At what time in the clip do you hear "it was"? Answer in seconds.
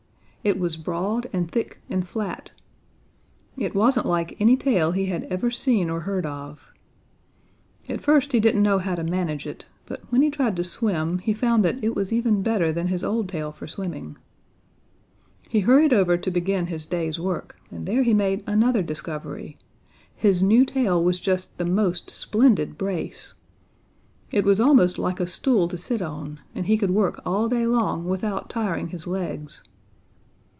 0.43-0.75, 11.83-12.11, 24.31-24.59